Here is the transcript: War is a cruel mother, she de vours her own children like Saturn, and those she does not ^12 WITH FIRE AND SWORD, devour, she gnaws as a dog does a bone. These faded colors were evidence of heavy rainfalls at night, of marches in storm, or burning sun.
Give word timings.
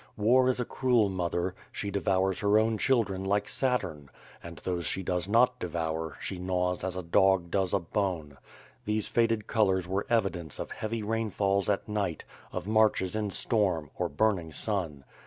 War 0.17 0.49
is 0.49 0.59
a 0.59 0.65
cruel 0.65 1.09
mother, 1.09 1.53
she 1.71 1.91
de 1.91 1.99
vours 1.99 2.39
her 2.39 2.57
own 2.57 2.79
children 2.79 3.23
like 3.23 3.47
Saturn, 3.47 4.09
and 4.41 4.57
those 4.57 4.83
she 4.83 5.03
does 5.03 5.27
not 5.27 5.57
^12 5.59 5.61
WITH 5.63 5.71
FIRE 5.73 5.83
AND 5.83 5.83
SWORD, 5.83 5.91
devour, 6.09 6.17
she 6.19 6.39
gnaws 6.39 6.83
as 6.83 6.97
a 6.97 7.03
dog 7.03 7.51
does 7.51 7.71
a 7.71 7.77
bone. 7.79 8.39
These 8.85 9.07
faded 9.07 9.45
colors 9.45 9.87
were 9.87 10.07
evidence 10.09 10.57
of 10.57 10.71
heavy 10.71 11.03
rainfalls 11.03 11.69
at 11.69 11.87
night, 11.87 12.25
of 12.51 12.65
marches 12.65 13.15
in 13.15 13.29
storm, 13.29 13.91
or 13.95 14.09
burning 14.09 14.51
sun. 14.53 15.03